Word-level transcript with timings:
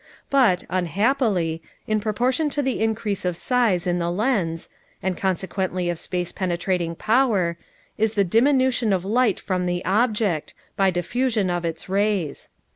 But, 0.31 0.63
unhappily, 0.67 1.61
in 1.85 1.99
proportion 1.99 2.49
to 2.49 2.63
the 2.63 2.79
increase 2.81 3.23
of 3.23 3.37
size 3.37 3.85
in 3.85 3.99
the 3.99 4.09
lens, 4.09 4.67
and 5.03 5.15
consequently 5.15 5.91
of 5.91 5.99
space 5.99 6.31
penetrating 6.31 6.95
power, 6.95 7.55
is 7.99 8.15
the 8.15 8.23
diminution 8.23 8.93
of 8.93 9.05
light 9.05 9.39
from 9.39 9.67
the 9.67 9.85
object, 9.85 10.55
by 10.75 10.89
diffusion 10.89 11.51
of 11.51 11.65
its 11.65 11.87
rays. 11.87 12.49